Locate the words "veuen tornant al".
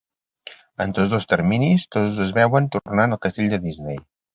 2.41-3.25